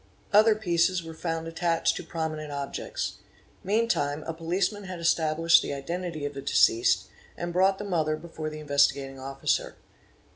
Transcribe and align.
Other 0.33 0.55
pieces 0.55 1.03
were 1.03 1.13
found 1.13 1.47
attached 1.47 1.95
to 1.95 2.01
prominent 2.03 2.51
objects. 2.51 3.19
Meantime 3.63 4.23
a 4.25 4.33
policeman 4.33 4.85
had 4.85 4.99
established 4.99 5.61
the 5.61 5.73
identity 5.75 6.25
of 6.25 6.33
the 6.33 6.41
deceased, 6.41 7.05
and 7.37 7.53
brought 7.53 7.77
the 7.77 7.83
mother 7.83 8.15
before 8.15 8.49
the 8.49 8.59
Investigating 8.59 9.19
Officer. 9.19 9.75